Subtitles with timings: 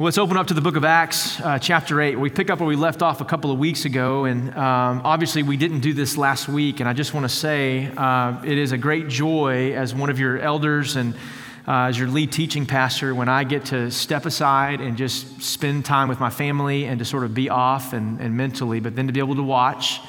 [0.00, 2.20] Let's open up to the book of Acts, uh, chapter 8.
[2.20, 4.26] We pick up where we left off a couple of weeks ago.
[4.26, 6.78] And um, obviously, we didn't do this last week.
[6.78, 10.20] And I just want to say uh, it is a great joy as one of
[10.20, 11.14] your elders and
[11.66, 15.84] uh, as your lead teaching pastor when I get to step aside and just spend
[15.84, 19.08] time with my family and to sort of be off and, and mentally, but then
[19.08, 20.00] to be able to watch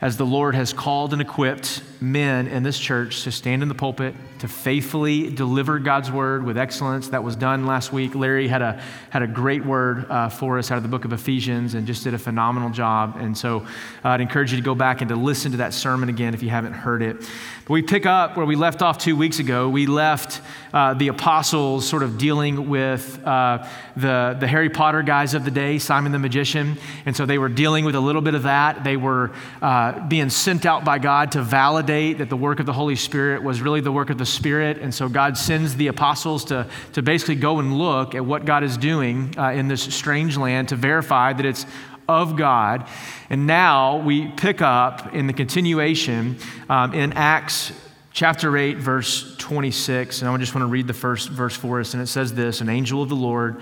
[0.00, 3.74] as the Lord has called and equipped men in this church to stand in the
[3.74, 7.08] pulpit, to faithfully deliver God's word with excellence.
[7.08, 8.14] That was done last week.
[8.14, 11.14] Larry had a, had a great word uh, for us out of the book of
[11.14, 13.16] Ephesians and just did a phenomenal job.
[13.18, 13.60] And so
[14.04, 16.42] uh, I'd encourage you to go back and to listen to that sermon again if
[16.42, 17.16] you haven't heard it.
[17.18, 19.68] But we pick up where we left off two weeks ago.
[19.70, 20.42] We left
[20.72, 23.66] uh, the apostles sort of dealing with uh,
[23.96, 26.76] the, the Harry Potter guys of the day, Simon the magician.
[27.04, 28.84] And so they were dealing with a little bit of that.
[28.84, 32.72] They were uh, being sent out by God to validate that the work of the
[32.72, 34.78] Holy Spirit was really the work of the Spirit.
[34.78, 38.62] And so God sends the apostles to, to basically go and look at what God
[38.62, 41.66] is doing uh, in this strange land to verify that it's
[42.08, 42.88] of God.
[43.30, 46.36] And now we pick up in the continuation
[46.68, 47.72] um, in Acts
[48.16, 50.22] chapter 8, verse 26.
[50.22, 51.92] And I just want to read the first verse for us.
[51.92, 53.60] And it says this An angel of the Lord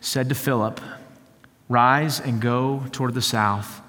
[0.00, 0.80] said to Philip,
[1.68, 3.82] Rise and go toward the south,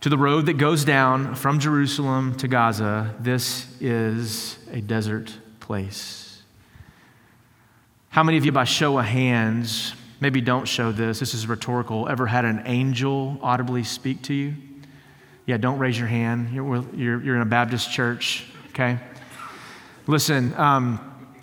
[0.00, 3.14] to the road that goes down from Jerusalem to Gaza.
[3.18, 6.42] This is a desert place.
[8.10, 12.08] How many of you, by show of hands, maybe don't show this, this is rhetorical,
[12.08, 14.54] ever had an angel audibly speak to you?
[15.46, 16.54] Yeah, don't raise your hand.
[16.54, 19.00] You're, you're, you're in a Baptist church, okay?
[20.06, 21.00] Listen, um,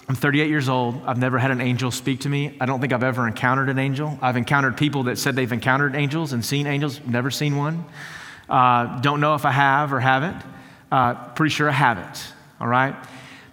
[0.07, 1.01] I'm 38 years old.
[1.07, 2.55] I've never had an angel speak to me.
[2.61, 4.19] I don't think I've ever encountered an angel.
[4.21, 7.85] I've encountered people that said they've encountered angels and seen angels, never seen one.
[8.47, 10.43] Uh, don't know if I have or haven't.
[10.91, 12.95] Uh, pretty sure I haven't, all right?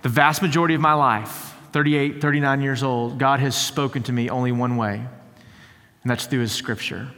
[0.02, 4.28] The vast majority of my life, 38, 39 years old, God has spoken to me
[4.28, 7.08] only one way, and that's through His scripture.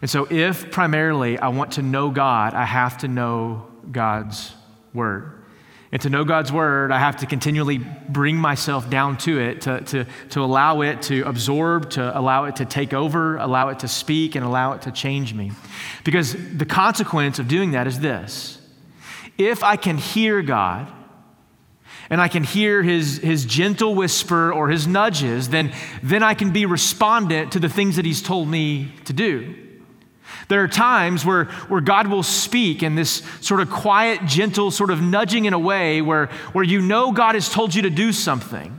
[0.00, 4.54] And so, if primarily I want to know God, I have to know God's
[4.92, 5.41] word.
[5.92, 9.82] And to know God's word, I have to continually bring myself down to it, to,
[9.82, 13.88] to, to allow it to absorb, to allow it to take over, allow it to
[13.88, 15.52] speak, and allow it to change me.
[16.02, 18.58] Because the consequence of doing that is this
[19.36, 20.90] if I can hear God,
[22.08, 26.52] and I can hear his, his gentle whisper or his nudges, then, then I can
[26.52, 29.61] be respondent to the things that he's told me to do.
[30.48, 34.90] There are times where, where God will speak in this sort of quiet, gentle, sort
[34.90, 38.12] of nudging in a way where, where you know God has told you to do
[38.12, 38.78] something.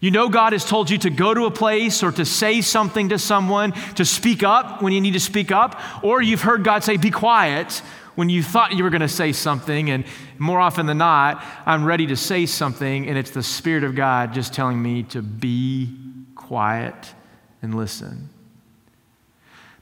[0.00, 3.08] You know God has told you to go to a place or to say something
[3.08, 6.84] to someone, to speak up when you need to speak up, or you've heard God
[6.84, 7.82] say, be quiet
[8.14, 10.04] when you thought you were going to say something, and
[10.38, 14.32] more often than not, I'm ready to say something, and it's the Spirit of God
[14.32, 15.88] just telling me to be
[16.34, 17.14] quiet
[17.62, 18.28] and listen.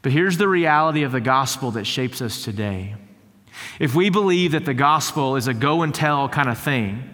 [0.03, 2.97] But here's the reality of the gospel that shapes us today.
[3.79, 7.09] If we believe that the gospel is a go and tell kind of thing,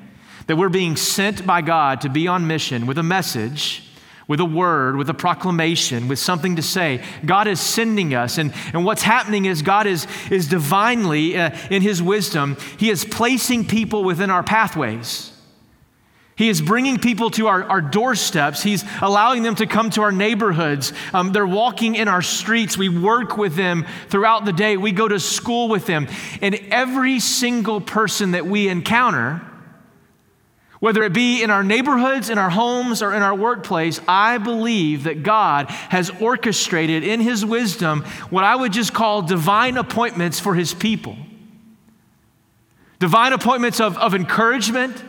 [0.46, 3.84] that we're being sent by God to be on mission with a message,
[4.26, 7.02] with a word, with a proclamation, with something to say.
[7.24, 8.38] God is sending us.
[8.38, 13.04] And, and what's happening is God is, is divinely, uh, in His wisdom, He is
[13.04, 15.32] placing people within our pathways.
[16.38, 18.62] He is bringing people to our, our doorsteps.
[18.62, 20.92] He's allowing them to come to our neighborhoods.
[21.12, 22.78] Um, they're walking in our streets.
[22.78, 24.76] We work with them throughout the day.
[24.76, 26.06] We go to school with them.
[26.40, 29.42] And every single person that we encounter,
[30.78, 35.04] whether it be in our neighborhoods, in our homes, or in our workplace, I believe
[35.04, 40.54] that God has orchestrated in His wisdom what I would just call divine appointments for
[40.54, 41.16] His people.
[43.00, 45.02] Divine appointments of, of encouragement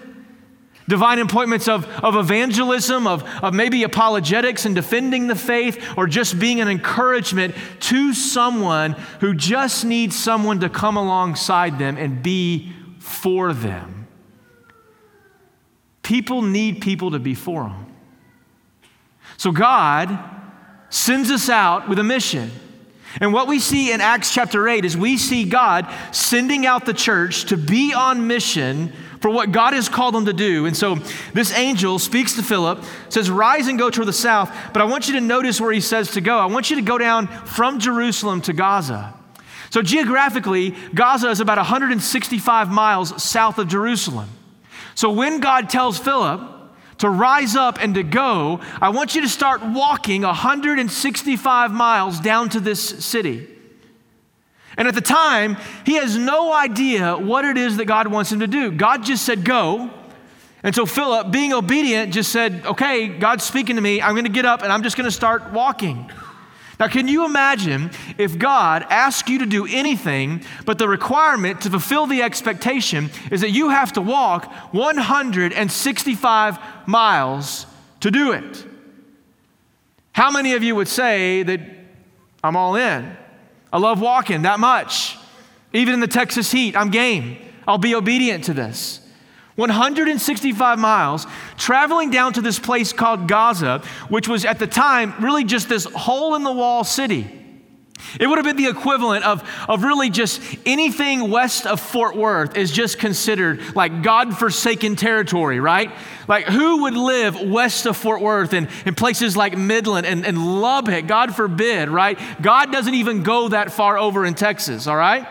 [0.89, 6.39] divine appointments of, of evangelism, of, of maybe apologetics and defending the faith, or just
[6.39, 12.73] being an encouragement to someone who just needs someone to come alongside them and be
[12.97, 14.07] for them.
[16.01, 17.85] People need people to be for them.
[19.38, 20.17] So God
[20.89, 22.51] sends us out with a mission.
[23.21, 26.94] And what we see in Acts chapter 8 is we see God sending out the
[26.94, 30.66] church to be on mission for what God has called them to do.
[30.66, 30.95] And so
[31.33, 34.56] this angel speaks to Philip, says, Rise and go toward the south.
[34.74, 36.39] But I want you to notice where he says to go.
[36.39, 39.13] I want you to go down from Jerusalem to Gaza.
[39.69, 44.30] So geographically, Gaza is about 165 miles south of Jerusalem.
[44.95, 46.42] So when God tells Philip
[47.00, 52.50] to rise up and to go, I want you to start walking 165 miles down
[52.50, 53.48] to this city.
[54.77, 58.39] And at the time, he has no idea what it is that God wants him
[58.39, 58.71] to do.
[58.71, 59.89] God just said, Go.
[60.62, 64.01] And so Philip, being obedient, just said, Okay, God's speaking to me.
[64.01, 66.10] I'm going to get up and I'm just going to start walking.
[66.80, 71.69] Now, can you imagine if God asked you to do anything, but the requirement to
[71.69, 77.65] fulfill the expectation is that you have to walk 165 miles
[78.00, 78.65] to do it?
[80.13, 81.60] How many of you would say that
[82.42, 83.18] I'm all in?
[83.71, 85.18] I love walking that much.
[85.74, 87.38] Even in the Texas heat, I'm game.
[87.68, 89.01] I'll be obedient to this.
[89.56, 91.27] 165 miles,
[91.57, 95.83] traveling down to this place called Gaza, which was at the time really just this
[95.83, 97.38] hole in the wall city.
[98.19, 102.57] It would have been the equivalent of, of really just anything west of Fort Worth
[102.57, 105.92] is just considered like God forsaken territory, right?
[106.28, 110.62] Like, who would live west of Fort Worth and in places like Midland and, and
[110.62, 111.07] Lubbock?
[111.07, 112.19] God forbid, right?
[112.42, 115.28] God doesn't even go that far over in Texas, all right?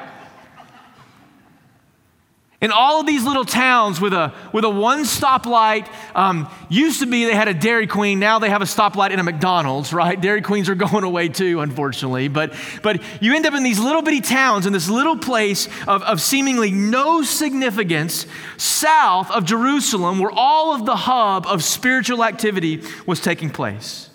[2.60, 7.06] In all of these little towns with a, with a one stoplight, um, used to
[7.06, 10.20] be they had a Dairy Queen, now they have a stoplight in a McDonald's, right?
[10.20, 12.26] Dairy Queens are going away too, unfortunately.
[12.26, 12.52] But,
[12.82, 16.20] but you end up in these little bitty towns in this little place of, of
[16.20, 18.26] seemingly no significance
[18.56, 24.10] south of Jerusalem where all of the hub of spiritual activity was taking place.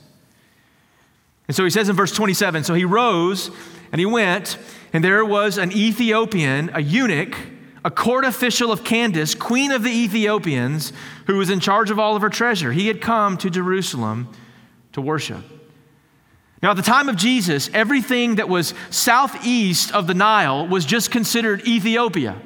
[1.47, 3.51] And so he says in verse 27 So he rose
[3.93, 4.57] and he went,
[4.91, 7.37] and there was an Ethiopian, a eunuch
[7.85, 10.93] a court official of Candace, queen of the Ethiopians,
[11.27, 12.71] who was in charge of all of her treasure.
[12.71, 14.29] He had come to Jerusalem
[14.93, 15.43] to worship.
[16.61, 21.11] Now, at the time of Jesus, everything that was southeast of the Nile was just
[21.11, 22.41] considered Ethiopia.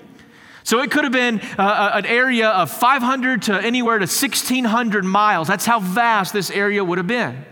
[0.63, 5.47] So it could have been uh, an area of 500 to anywhere to 1,600 miles.
[5.47, 7.45] That's how vast this area would have been.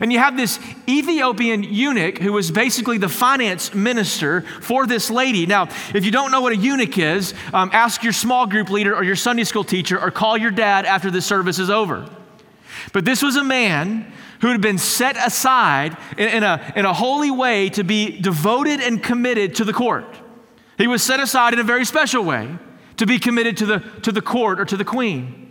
[0.00, 5.46] And you have this Ethiopian eunuch who was basically the finance minister for this lady.
[5.46, 8.94] Now, if you don't know what a eunuch is, um, ask your small group leader
[8.94, 12.08] or your Sunday school teacher or call your dad after the service is over.
[12.92, 16.92] But this was a man who had been set aside in, in, a, in a
[16.92, 20.04] holy way to be devoted and committed to the court.
[20.78, 22.58] He was set aside in a very special way
[22.98, 25.45] to be committed to the, to the court or to the queen.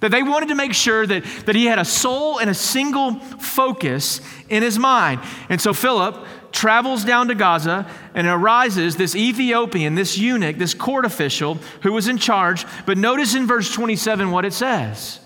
[0.00, 3.14] That they wanted to make sure that, that he had a sole and a single
[3.14, 5.20] focus in his mind.
[5.48, 6.16] And so Philip
[6.52, 12.08] travels down to Gaza and arises this Ethiopian, this eunuch, this court official who was
[12.08, 12.64] in charge.
[12.86, 15.20] But notice in verse 27 what it says.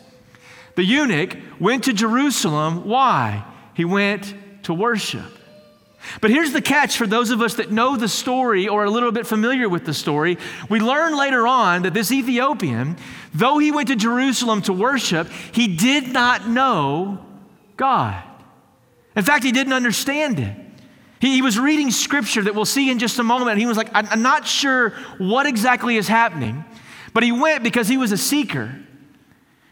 [0.75, 2.85] The eunuch went to Jerusalem.
[2.85, 3.45] Why?
[3.75, 4.35] He went
[4.65, 5.39] to worship.
[6.21, 8.91] But here's the catch for those of us that know the story or are a
[8.91, 10.39] little bit familiar with the story.
[10.69, 12.97] We learn later on that this Ethiopian,
[13.35, 17.25] though he went to Jerusalem to worship, he did not know
[17.77, 18.23] God.
[19.17, 20.56] In fact, he didn't understand it.
[21.21, 23.77] He, he was reading scripture that we'll see in just a moment, and he was
[23.77, 26.65] like, I'm not sure what exactly is happening.
[27.12, 28.75] But he went because he was a seeker.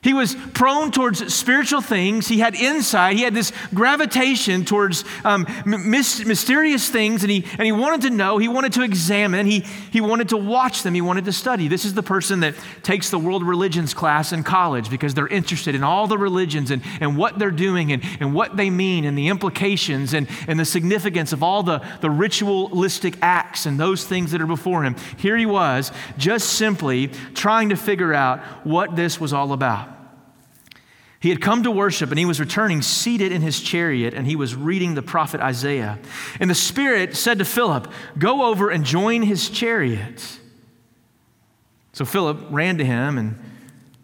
[0.00, 2.29] He was prone towards spiritual things.
[2.29, 3.17] He had insight.
[3.17, 8.39] He had this gravitation towards um, mysterious things, and he, and he wanted to know.
[8.39, 9.47] He wanted to examine.
[9.47, 9.61] He,
[9.91, 10.95] he wanted to watch them.
[10.95, 11.67] He wanted to study.
[11.67, 12.55] This is the person that
[12.85, 16.81] takes the world religions class in college because they're interested in all the religions and,
[17.00, 20.65] and what they're doing and, and what they mean and the implications and, and the
[20.65, 24.95] significance of all the, the ritualistic acts and those things that are before him.
[25.17, 29.98] Here he was, just simply trying to figure out what this was all about.
[31.20, 34.37] He had come to worship and he was returning seated in his chariot and he
[34.37, 35.99] was reading the prophet Isaiah.
[36.38, 40.38] And the Spirit said to Philip, Go over and join his chariot.
[41.92, 43.37] So Philip ran to him and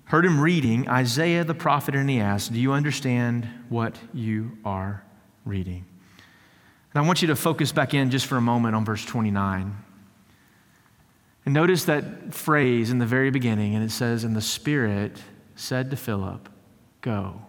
[0.06, 5.04] heard him reading Isaiah the prophet and he asked, Do you understand what you are
[5.44, 5.84] reading?
[6.92, 9.76] And I want you to focus back in just for a moment on verse 29.
[11.44, 15.20] And notice that phrase in the very beginning, and it says, And the Spirit
[15.54, 16.48] said to Philip,
[17.04, 17.42] Go.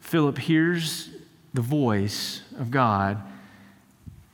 [0.00, 1.10] Philip hears
[1.52, 3.18] the voice of God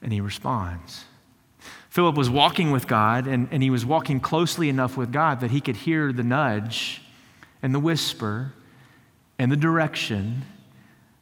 [0.00, 1.04] and he responds.
[1.90, 5.50] Philip was walking with God and, and he was walking closely enough with God that
[5.50, 7.02] he could hear the nudge
[7.60, 8.52] and the whisper
[9.36, 10.42] and the direction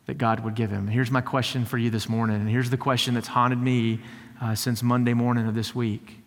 [0.05, 0.89] that God would give him.
[0.89, 4.01] Here's my question for you this morning, and here's the question that's haunted me
[4.43, 6.19] uh, since Monday morning of this week.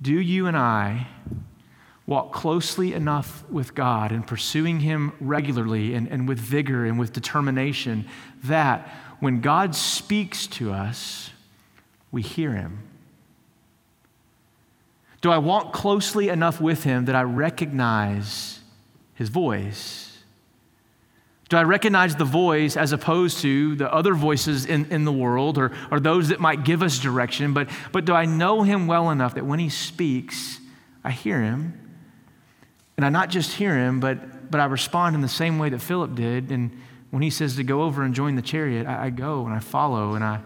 [0.00, 1.08] Do you and I
[2.06, 7.12] walk closely enough with God and pursuing Him regularly and, and with vigor and with
[7.12, 8.06] determination
[8.44, 8.88] that
[9.20, 11.30] when God speaks to us,
[12.10, 12.80] we hear Him?
[15.20, 18.60] Do I walk closely enough with Him that I recognize
[19.14, 20.18] His voice?
[21.48, 25.58] Do I recognize the voice as opposed to the other voices in, in the world
[25.58, 27.52] or, or those that might give us direction?
[27.52, 30.58] But, but do I know Him well enough that when He speaks,
[31.04, 31.78] I hear Him
[32.96, 35.80] And I not just hear him, but, but I respond in the same way that
[35.80, 36.50] Philip did.
[36.50, 36.70] And
[37.10, 39.60] when he says to go over and join the chariot, I, I go and I
[39.60, 40.40] follow and I,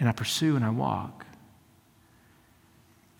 [0.00, 1.26] and I pursue and I walk.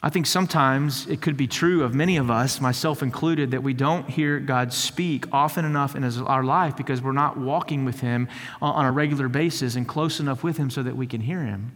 [0.01, 3.75] I think sometimes it could be true of many of us, myself included, that we
[3.75, 8.29] don't hear God speak often enough in our life because we're not walking with Him
[8.63, 11.73] on a regular basis and close enough with Him so that we can hear Him.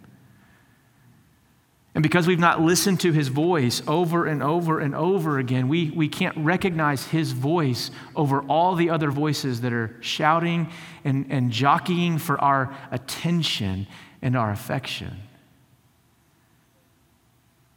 [1.95, 5.91] And because we've not listened to his voice over and over and over again, we,
[5.91, 10.71] we can't recognize his voice over all the other voices that are shouting
[11.05, 13.87] and, and jockeying for our attention
[14.23, 15.19] and our affection.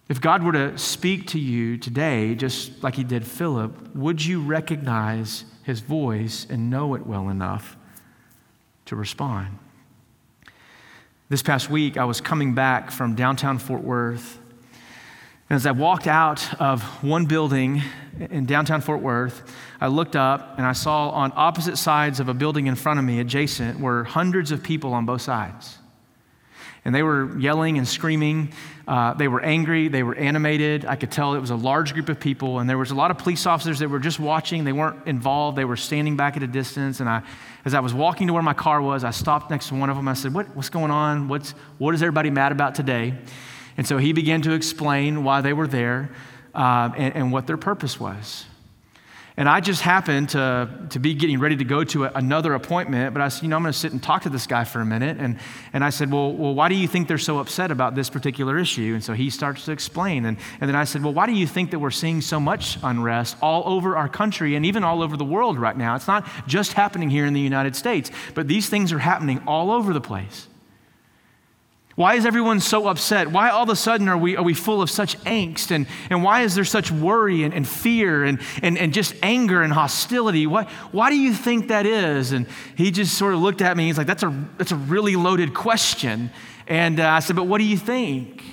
[0.08, 4.42] If God were to speak to you today, just like he did Philip, would you
[4.42, 7.76] recognize his voice and know it well enough
[8.86, 9.58] to respond?
[11.28, 14.38] This past week, I was coming back from downtown Fort Worth.
[15.50, 17.82] And as I walked out of one building
[18.20, 19.42] in downtown Fort Worth,
[19.82, 23.06] I looked up and I saw on opposite sides of a building in front of
[23.06, 25.80] me, adjacent, were hundreds of people on both sides.
[26.86, 28.54] And they were yelling and screaming.
[28.88, 29.88] Uh, they were angry.
[29.88, 30.86] They were animated.
[30.86, 32.60] I could tell it was a large group of people.
[32.60, 34.64] And there was a lot of police officers that were just watching.
[34.64, 35.58] They weren't involved.
[35.58, 37.00] They were standing back at a distance.
[37.00, 37.24] And I,
[37.66, 39.96] as I was walking to where my car was, I stopped next to one of
[39.96, 40.08] them.
[40.08, 41.28] I said, what, What's going on?
[41.28, 43.18] What's, what is everybody mad about today?
[43.78, 46.12] And so he began to explain why they were there
[46.54, 48.46] uh, and, and what their purpose was.
[49.38, 53.14] And I just happened to, to be getting ready to go to a, another appointment,
[53.14, 54.80] but I said, you know, I'm going to sit and talk to this guy for
[54.80, 55.18] a minute.
[55.20, 55.38] And,
[55.74, 58.58] and I said, well, well, why do you think they're so upset about this particular
[58.58, 58.94] issue?
[58.94, 60.26] And so he starts to explain.
[60.26, 62.78] And, and then I said, well, why do you think that we're seeing so much
[62.82, 65.96] unrest all over our country and even all over the world right now?
[65.96, 69.70] It's not just happening here in the United States, but these things are happening all
[69.70, 70.48] over the place.
[71.96, 73.30] Why is everyone so upset?
[73.30, 75.72] Why all of a sudden are we, are we full of such angst?
[75.72, 79.62] And, and why is there such worry and, and fear and, and, and just anger
[79.62, 80.46] and hostility?
[80.46, 82.34] Why, why do you think that is?
[82.34, 83.86] And he just sort of looked at me.
[83.86, 86.32] He's like, that's a, that's a really loaded question.
[86.68, 88.44] And uh, I said, but what do you think?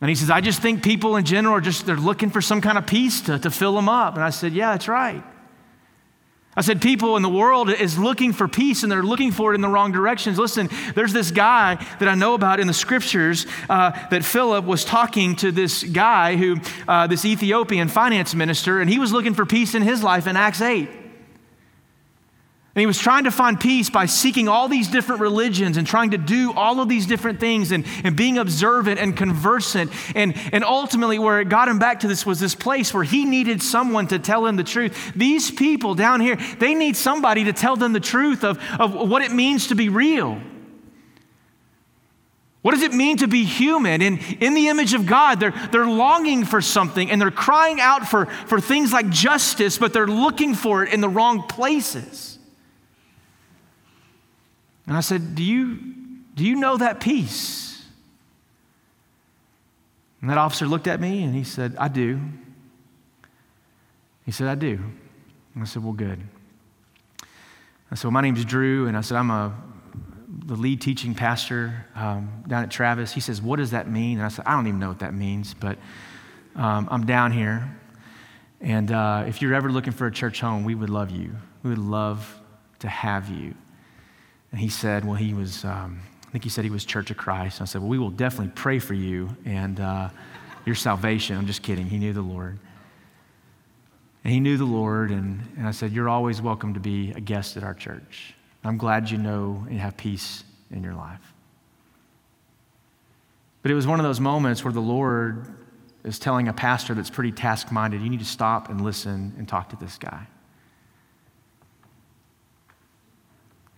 [0.00, 2.60] And he says, I just think people in general are just, they're looking for some
[2.60, 4.14] kind of peace to, to fill them up.
[4.14, 5.24] And I said, yeah, that's right.
[6.54, 9.54] I said, people in the world is looking for peace and they're looking for it
[9.54, 10.38] in the wrong directions.
[10.38, 14.84] Listen, there's this guy that I know about in the scriptures uh, that Philip was
[14.84, 19.46] talking to this guy who, uh, this Ethiopian finance minister, and he was looking for
[19.46, 21.01] peace in his life in Acts 8.
[22.74, 26.12] And he was trying to find peace by seeking all these different religions and trying
[26.12, 29.92] to do all of these different things and, and being observant and conversant.
[30.14, 33.26] And, and ultimately, where it got him back to this was this place where he
[33.26, 35.12] needed someone to tell him the truth.
[35.14, 39.20] These people down here, they need somebody to tell them the truth of, of what
[39.20, 40.40] it means to be real.
[42.62, 44.00] What does it mean to be human?
[44.00, 48.08] And in the image of God, they're, they're longing for something and they're crying out
[48.08, 52.31] for, for things like justice, but they're looking for it in the wrong places.
[54.92, 55.78] And I said, Do you,
[56.34, 57.82] do you know that peace?
[60.20, 62.20] And that officer looked at me and he said, I do.
[64.26, 64.78] He said, I do.
[65.54, 66.20] And I said, Well, good.
[67.90, 69.54] I said, well, My name's Drew, and I said, I'm a,
[70.44, 73.14] the lead teaching pastor um, down at Travis.
[73.14, 74.18] He says, What does that mean?
[74.18, 75.78] And I said, I don't even know what that means, but
[76.54, 77.78] um, I'm down here.
[78.60, 81.34] And uh, if you're ever looking for a church home, we would love you.
[81.62, 82.38] We would love
[82.80, 83.54] to have you.
[84.52, 87.16] And he said, well, he was, um, I think he said he was Church of
[87.16, 87.58] Christ.
[87.58, 90.10] And I said, well, we will definitely pray for you and uh,
[90.64, 91.36] your salvation.
[91.36, 91.86] I'm just kidding.
[91.86, 92.58] He knew the Lord.
[94.24, 95.10] And he knew the Lord.
[95.10, 98.34] And, and I said, you're always welcome to be a guest at our church.
[98.62, 101.32] I'm glad you know and have peace in your life.
[103.62, 105.46] But it was one of those moments where the Lord
[106.04, 109.48] is telling a pastor that's pretty task minded, you need to stop and listen and
[109.48, 110.26] talk to this guy.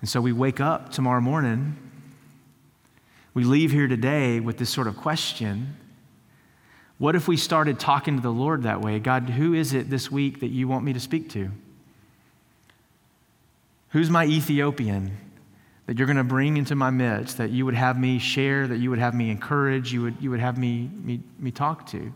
[0.04, 1.78] And so we wake up tomorrow morning.
[3.32, 5.78] We leave here today with this sort of question
[6.98, 8.98] What if we started talking to the Lord that way?
[8.98, 11.50] God, who is it this week that you want me to speak to?
[13.92, 15.16] Who's my Ethiopian
[15.86, 18.76] that you're going to bring into my midst, that you would have me share, that
[18.76, 22.12] you would have me encourage, you would, you would have me, me, me talk to?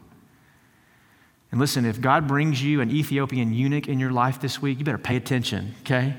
[1.50, 4.84] And listen, if God brings you an Ethiopian eunuch in your life this week, you
[4.84, 6.14] better pay attention, okay?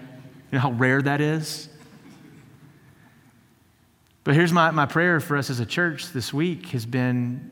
[0.52, 1.70] You know how rare that is?
[4.24, 7.52] But here's my, my prayer for us as a church this week has been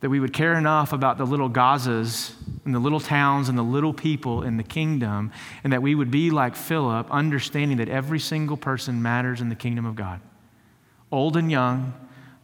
[0.00, 2.34] that we would care enough about the little Gazas
[2.66, 6.10] and the little towns and the little people in the kingdom, and that we would
[6.10, 10.20] be like Philip, understanding that every single person matters in the kingdom of God.
[11.10, 11.94] Old and young,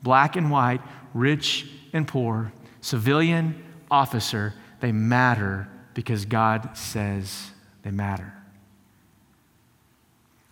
[0.03, 0.81] black and white,
[1.13, 7.51] rich and poor, civilian, officer, They matter because God says
[7.83, 8.40] they matter.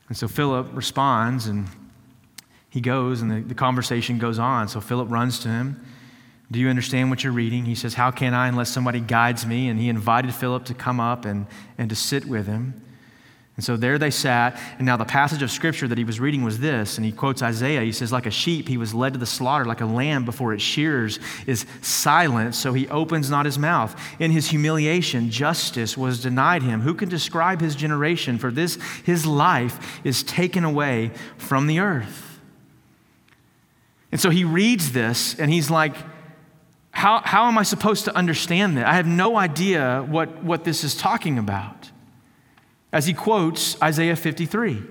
[0.08, 1.68] And so Philip responds and
[2.70, 4.68] he goes, and the, the conversation goes on.
[4.68, 5.84] So Philip runs to him.
[6.50, 7.66] Do you understand what you're reading?
[7.66, 9.68] He says, How can I unless somebody guides me?
[9.68, 11.46] And he invited Philip to come up and,
[11.76, 12.82] and to sit with him.
[13.58, 14.56] And so there they sat.
[14.78, 16.96] And now the passage of scripture that he was reading was this.
[16.96, 17.80] And he quotes Isaiah.
[17.80, 20.54] He says, Like a sheep, he was led to the slaughter, like a lamb before
[20.54, 24.00] its shears is silent, so he opens not his mouth.
[24.20, 26.82] In his humiliation, justice was denied him.
[26.82, 28.38] Who can describe his generation?
[28.38, 32.38] For this, his life is taken away from the earth.
[34.12, 35.96] And so he reads this and he's like,
[36.92, 38.86] how, how am I supposed to understand that?
[38.86, 41.90] I have no idea what, what this is talking about
[42.92, 44.83] as he quotes Isaiah 53.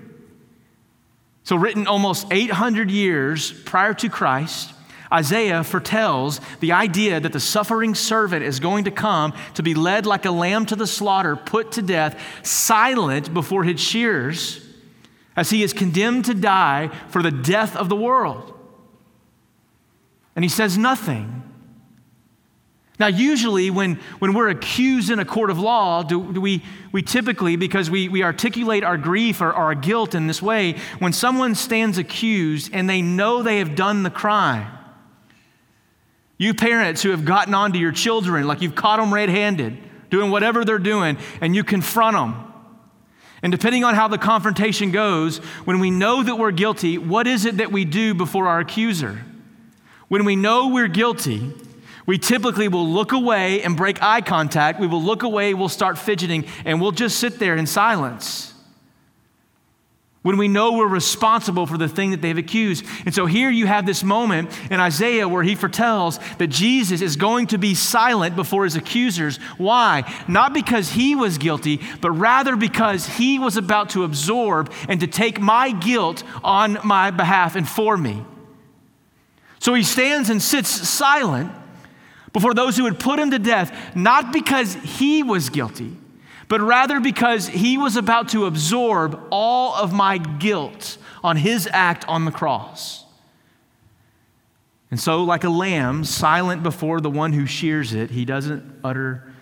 [1.44, 4.74] So, written almost 800 years prior to Christ,
[5.10, 10.04] Isaiah foretells the idea that the suffering servant is going to come to be led
[10.04, 14.64] like a lamb to the slaughter, put to death, silent before his shears,
[15.34, 18.52] as he is condemned to die for the death of the world.
[20.36, 21.47] And he says nothing
[22.98, 27.00] now, usually, when, when we're accused in a court of law, do, do we, we
[27.00, 31.54] typically, because we, we articulate our grief or our guilt in this way, when someone
[31.54, 34.66] stands accused and they know they have done the crime,
[36.38, 39.78] you parents who have gotten onto your children, like you've caught them red handed,
[40.10, 42.52] doing whatever they're doing, and you confront them.
[43.42, 47.44] And depending on how the confrontation goes, when we know that we're guilty, what is
[47.44, 49.24] it that we do before our accuser?
[50.08, 51.52] When we know we're guilty,
[52.08, 54.80] we typically will look away and break eye contact.
[54.80, 58.54] We will look away, we'll start fidgeting, and we'll just sit there in silence.
[60.22, 62.86] When we know we're responsible for the thing that they've accused.
[63.04, 67.16] And so here you have this moment in Isaiah where he foretells that Jesus is
[67.16, 69.36] going to be silent before his accusers.
[69.58, 70.10] Why?
[70.26, 75.06] Not because he was guilty, but rather because he was about to absorb and to
[75.06, 78.24] take my guilt on my behalf and for me.
[79.58, 81.52] So he stands and sits silent
[82.32, 85.96] before those who would put him to death, not because he was guilty,
[86.48, 92.06] but rather because he was about to absorb all of my guilt on his act
[92.08, 93.04] on the cross.
[94.90, 99.32] And so, like a lamb silent before the one who shears it, he doesn't utter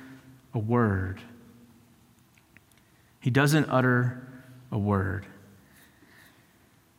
[0.53, 1.21] a word.
[3.21, 4.27] He doesn't utter
[4.73, 5.27] a word.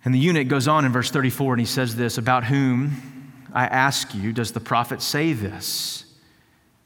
[0.05, 3.16] And the eunuch goes on in verse 34 and he says this about whom
[3.57, 6.05] I ask you, does the prophet say this?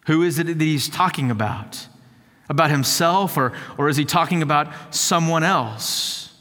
[0.08, 1.86] Who is it that he's talking about?
[2.48, 6.34] About himself, or, or is he talking about someone else?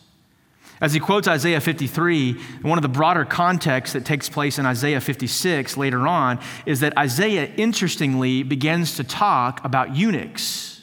[0.81, 5.01] As he quotes Isaiah 53, one of the broader contexts that takes place in Isaiah
[5.01, 10.80] 56 later on is that Isaiah interestingly begins to talk about eunuchs.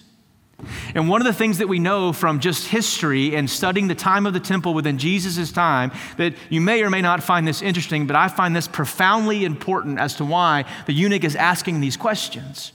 [0.95, 4.25] And one of the things that we know from just history and studying the time
[4.25, 8.07] of the temple within Jesus' time, that you may or may not find this interesting,
[8.07, 12.71] but I find this profoundly important as to why the eunuch is asking these questions.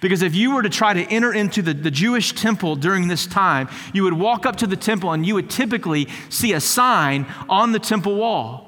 [0.00, 3.26] Because if you were to try to enter into the, the Jewish temple during this
[3.26, 7.26] time, you would walk up to the temple and you would typically see a sign
[7.48, 8.66] on the temple wall.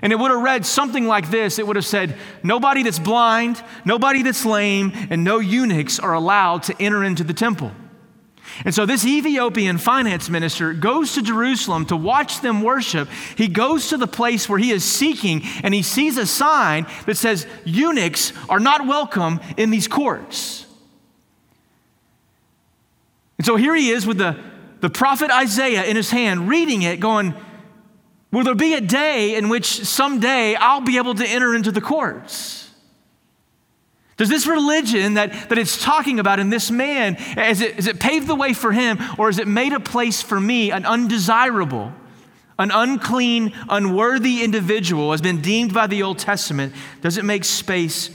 [0.00, 3.62] And it would have read something like this it would have said, Nobody that's blind,
[3.84, 7.72] nobody that's lame, and no eunuchs are allowed to enter into the temple.
[8.64, 13.08] And so this Ethiopian finance minister goes to Jerusalem to watch them worship.
[13.36, 17.16] He goes to the place where he is seeking and he sees a sign that
[17.16, 20.66] says, Eunuchs are not welcome in these courts.
[23.38, 24.36] And so here he is with the,
[24.80, 27.34] the prophet Isaiah in his hand, reading it, going,
[28.30, 31.80] Will there be a day in which someday I'll be able to enter into the
[31.80, 32.67] courts?
[34.18, 38.00] Does this religion that, that it's talking about in this man, is it, is it
[38.00, 41.92] paved the way for him, or is it made a place for me, an undesirable,
[42.58, 46.74] an unclean, unworthy individual has been deemed by the Old Testament?
[47.00, 48.10] Does it make space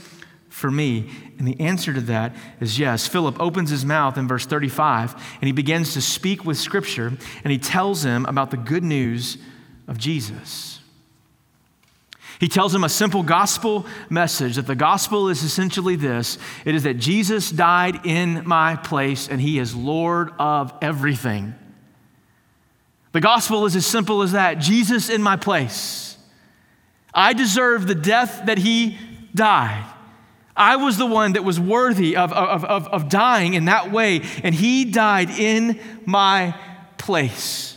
[0.50, 1.10] for me?
[1.38, 3.06] And the answer to that is yes.
[3.06, 7.50] Philip opens his mouth in verse 35 and he begins to speak with Scripture and
[7.50, 9.38] he tells him about the good news
[9.88, 10.73] of Jesus.
[12.40, 16.82] He tells him a simple gospel message that the gospel is essentially this it is
[16.82, 21.54] that Jesus died in my place and he is Lord of everything.
[23.12, 26.16] The gospel is as simple as that Jesus in my place.
[27.14, 28.98] I deserve the death that he
[29.34, 29.84] died.
[30.56, 34.22] I was the one that was worthy of, of, of, of dying in that way,
[34.42, 36.56] and he died in my
[36.98, 37.73] place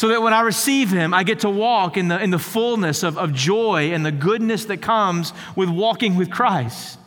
[0.00, 3.02] so that when I receive him, I get to walk in the, in the fullness
[3.02, 6.98] of, of joy and the goodness that comes with walking with Christ.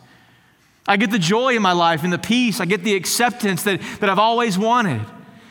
[0.86, 2.60] I get the joy in my life and the peace.
[2.60, 5.04] I get the acceptance that, that I've always wanted,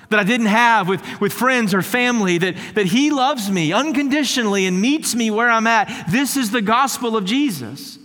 [0.08, 4.66] that I didn't have with, with friends or family, that, that He loves me unconditionally
[4.66, 6.06] and meets me where I'm at.
[6.10, 8.00] This is the gospel of Jesus.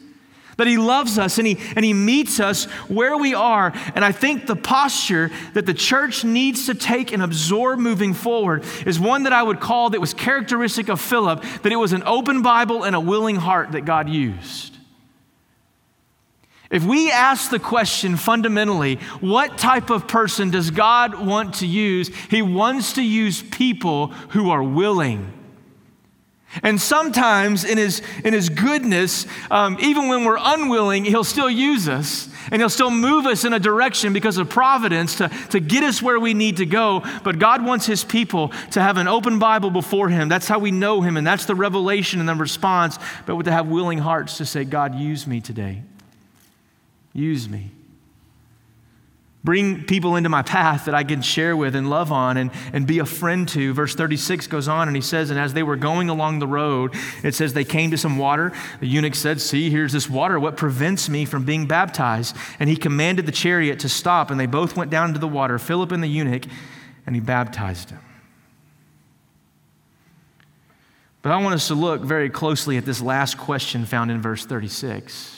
[0.58, 3.72] That he loves us and he, and he meets us where we are.
[3.94, 8.64] And I think the posture that the church needs to take and absorb moving forward
[8.84, 12.02] is one that I would call that was characteristic of Philip, that it was an
[12.04, 14.76] open Bible and a willing heart that God used.
[16.70, 22.08] If we ask the question fundamentally, what type of person does God want to use?
[22.30, 25.32] He wants to use people who are willing.
[26.62, 31.88] And sometimes in his, in his goodness, um, even when we're unwilling, he'll still use
[31.88, 35.84] us and he'll still move us in a direction because of providence to, to get
[35.84, 37.04] us where we need to go.
[37.22, 40.28] But God wants his people to have an open Bible before him.
[40.28, 43.68] That's how we know him, and that's the revelation and the response, but to have
[43.68, 45.82] willing hearts to say, God, use me today.
[47.12, 47.70] Use me.
[49.44, 52.86] Bring people into my path that I can share with and love on and, and
[52.88, 53.72] be a friend to.
[53.72, 56.94] Verse 36 goes on and he says, And as they were going along the road,
[57.22, 58.52] it says they came to some water.
[58.80, 60.40] The eunuch said, See, here's this water.
[60.40, 62.36] What prevents me from being baptized?
[62.58, 65.58] And he commanded the chariot to stop, and they both went down to the water,
[65.58, 66.44] Philip and the eunuch,
[67.06, 68.00] and he baptized him.
[71.22, 74.44] But I want us to look very closely at this last question found in verse
[74.44, 75.37] 36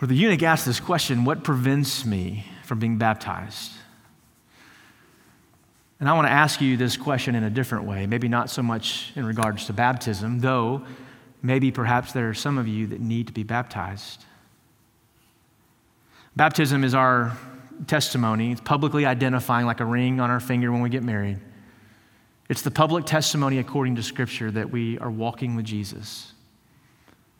[0.00, 3.72] where the eunuch asked this question What prevents me from being baptized?
[6.00, 8.62] And I want to ask you this question in a different way, maybe not so
[8.62, 10.82] much in regards to baptism, though
[11.42, 14.24] maybe perhaps there are some of you that need to be baptized.
[16.34, 17.36] Baptism is our
[17.86, 21.38] testimony, it's publicly identifying like a ring on our finger when we get married.
[22.48, 26.32] It's the public testimony according to Scripture that we are walking with Jesus.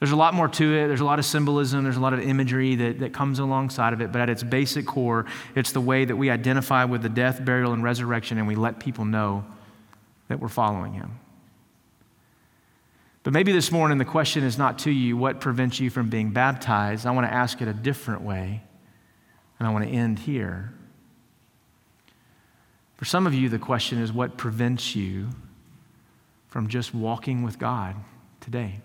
[0.00, 0.88] There's a lot more to it.
[0.88, 1.84] There's a lot of symbolism.
[1.84, 4.10] There's a lot of imagery that, that comes alongside of it.
[4.10, 7.74] But at its basic core, it's the way that we identify with the death, burial,
[7.74, 9.44] and resurrection, and we let people know
[10.28, 11.18] that we're following him.
[13.22, 16.30] But maybe this morning the question is not to you what prevents you from being
[16.30, 17.04] baptized.
[17.04, 18.62] I want to ask it a different way,
[19.58, 20.72] and I want to end here.
[22.96, 25.28] For some of you, the question is what prevents you
[26.48, 27.96] from just walking with God
[28.40, 28.80] today?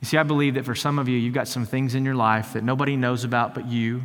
[0.00, 2.14] You see, I believe that for some of you, you've got some things in your
[2.14, 4.02] life that nobody knows about but you,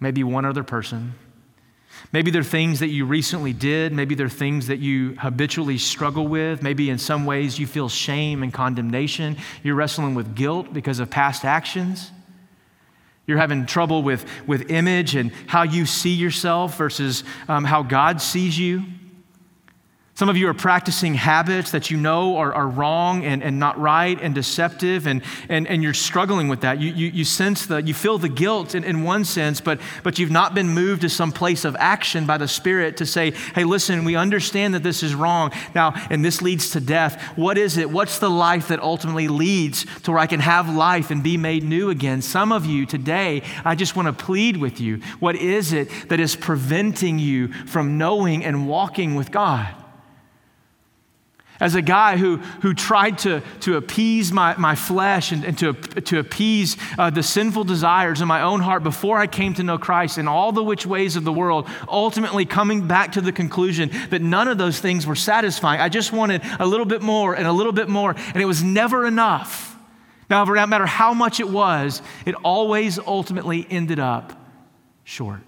[0.00, 1.14] maybe one other person.
[2.12, 3.92] Maybe they're things that you recently did.
[3.92, 6.62] Maybe they're things that you habitually struggle with.
[6.62, 9.36] Maybe in some ways you feel shame and condemnation.
[9.62, 12.10] You're wrestling with guilt because of past actions.
[13.26, 18.20] You're having trouble with, with image and how you see yourself versus um, how God
[18.20, 18.84] sees you.
[20.18, 23.78] Some of you are practicing habits that you know are, are wrong and, and not
[23.78, 26.80] right and deceptive, and, and, and you're struggling with that.
[26.80, 30.18] You, you, you sense that you feel the guilt in, in one sense, but, but
[30.18, 33.64] you've not been moved to some place of action by the Spirit to say, hey,
[33.64, 35.52] listen, we understand that this is wrong.
[35.74, 37.20] Now, and this leads to death.
[37.36, 37.90] What is it?
[37.90, 41.62] What's the life that ultimately leads to where I can have life and be made
[41.62, 42.22] new again?
[42.22, 45.02] Some of you today, I just want to plead with you.
[45.20, 49.74] What is it that is preventing you from knowing and walking with God?
[51.58, 55.72] As a guy who, who tried to, to appease my, my flesh and, and to,
[55.72, 59.78] to appease uh, the sinful desires in my own heart before I came to know
[59.78, 63.90] Christ in all the which ways of the world, ultimately coming back to the conclusion
[64.10, 65.80] that none of those things were satisfying.
[65.80, 68.62] I just wanted a little bit more and a little bit more, and it was
[68.62, 69.76] never enough.
[70.28, 74.38] Now, no matter how much it was, it always ultimately ended up
[75.04, 75.40] short.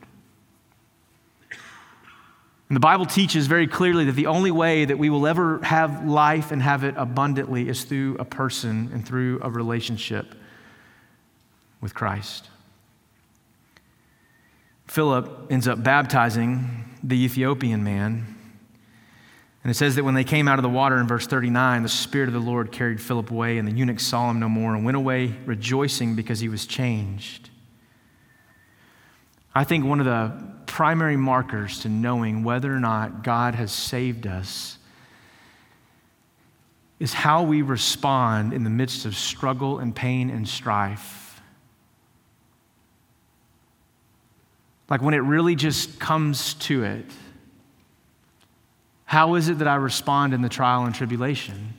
[2.68, 6.06] And the Bible teaches very clearly that the only way that we will ever have
[6.06, 10.34] life and have it abundantly is through a person and through a relationship
[11.80, 12.50] with Christ.
[14.86, 18.34] Philip ends up baptizing the Ethiopian man.
[19.64, 21.88] And it says that when they came out of the water in verse 39, the
[21.88, 24.84] Spirit of the Lord carried Philip away, and the eunuch saw him no more and
[24.84, 27.50] went away rejoicing because he was changed.
[29.54, 34.28] I think one of the primary markers to knowing whether or not God has saved
[34.28, 34.78] us
[37.00, 41.42] is how we respond in the midst of struggle and pain and strife.
[44.88, 47.06] Like when it really just comes to it,
[49.04, 51.74] how is it that I respond in the trial and tribulation?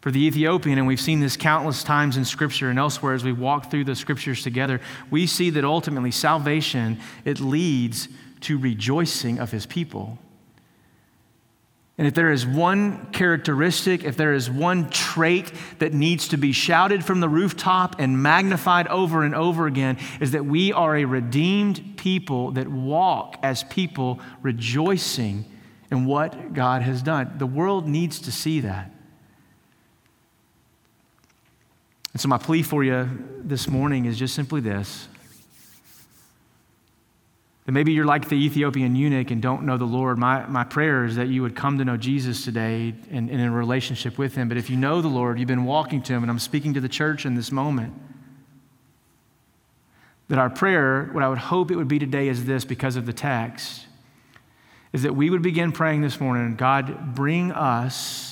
[0.00, 3.32] For the Ethiopian, and we've seen this countless times in Scripture and elsewhere as we
[3.32, 8.08] walk through the Scriptures together, we see that ultimately salvation, it leads
[8.40, 10.18] to rejoicing of his people.
[11.98, 16.52] And if there is one characteristic, if there is one trait that needs to be
[16.52, 21.04] shouted from the rooftop and magnified over and over again, is that we are a
[21.04, 25.44] redeemed people that walk as people rejoicing
[25.90, 27.34] in what God has done.
[27.36, 28.90] The world needs to see that.
[32.12, 35.08] And so, my plea for you this morning is just simply this
[37.66, 40.18] that maybe you're like the Ethiopian eunuch and don't know the Lord.
[40.18, 43.40] My, my prayer is that you would come to know Jesus today and, and in
[43.40, 44.48] a relationship with Him.
[44.48, 46.80] But if you know the Lord, you've been walking to Him, and I'm speaking to
[46.80, 47.94] the church in this moment,
[50.26, 53.06] that our prayer, what I would hope it would be today is this because of
[53.06, 53.86] the text,
[54.92, 58.29] is that we would begin praying this morning God, bring us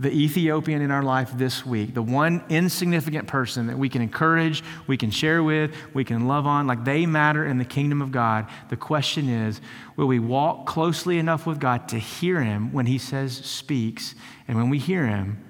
[0.00, 4.64] the Ethiopian in our life this week, the one insignificant person that we can encourage,
[4.86, 8.10] we can share with, we can love on, like they matter in the kingdom of
[8.10, 8.48] God.
[8.70, 9.60] The question is
[9.96, 14.14] will we walk closely enough with God to hear Him when He says, speaks,
[14.48, 15.44] and when we hear Him,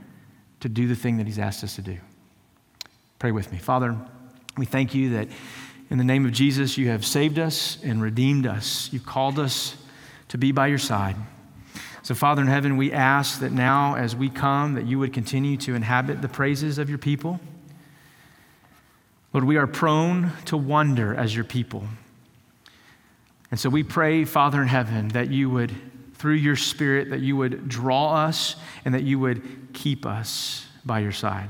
[0.58, 1.98] to do the thing that He's asked us to do?
[3.20, 3.58] Pray with me.
[3.58, 3.96] Father,
[4.56, 5.28] we thank you that
[5.90, 8.92] in the name of Jesus, you have saved us and redeemed us.
[8.92, 9.76] You've called us
[10.28, 11.14] to be by your side.
[12.02, 15.56] So, Father in heaven, we ask that now as we come, that you would continue
[15.58, 17.40] to inhabit the praises of your people.
[19.32, 21.84] Lord, we are prone to wonder as your people.
[23.50, 25.74] And so we pray, Father in heaven, that you would,
[26.14, 31.00] through your Spirit, that you would draw us and that you would keep us by
[31.00, 31.48] your side.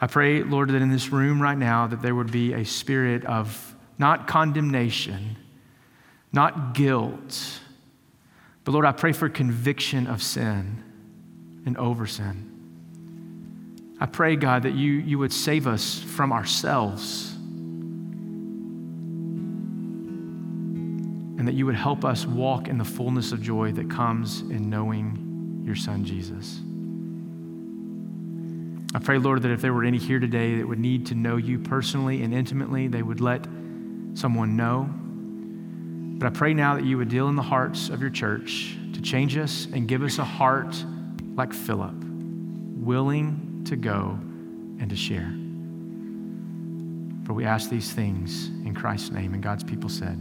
[0.00, 3.24] I pray, Lord, that in this room right now, that there would be a spirit
[3.26, 5.36] of not condemnation,
[6.32, 7.60] not guilt.
[8.64, 10.82] But Lord, I pray for conviction of sin
[11.66, 12.46] and over sin.
[14.00, 17.34] I pray, God, that you, you would save us from ourselves
[21.38, 24.68] and that you would help us walk in the fullness of joy that comes in
[24.70, 26.60] knowing your Son, Jesus.
[28.94, 31.36] I pray, Lord, that if there were any here today that would need to know
[31.36, 33.46] you personally and intimately, they would let
[34.14, 34.92] someone know.
[36.20, 39.00] But I pray now that you would deal in the hearts of your church to
[39.00, 40.76] change us and give us a heart
[41.34, 44.18] like Philip, willing to go
[44.78, 45.32] and to share.
[47.26, 50.18] For we ask these things in Christ's name, and God's people said,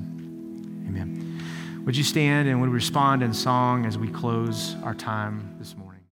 [0.87, 1.41] Amen.
[1.85, 5.75] Would you stand and would we respond in song as we close our time this
[5.75, 5.88] morning?